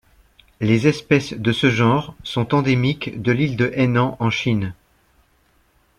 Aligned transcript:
Les 0.61 0.87
espèces 0.87 1.33
de 1.33 1.51
ce 1.51 1.69
genre 1.69 2.15
sont 2.23 2.55
endémiques 2.55 3.21
de 3.21 3.31
l'île 3.31 3.55
de 3.55 3.71
Hainan 3.77 4.17
en 4.19 4.31
Chine. 4.31 4.73